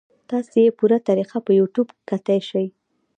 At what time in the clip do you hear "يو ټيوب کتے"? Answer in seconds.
1.59-2.37